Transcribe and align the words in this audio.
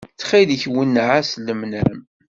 Ttxil-k 0.11 0.63
wenneɛ-as 0.73 1.31
lemnam. 1.45 1.93